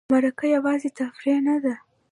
مرکه 0.11 0.45
یوازې 0.55 0.89
تفریح 0.99 1.37
نه 1.47 1.55
ده. 1.63 1.73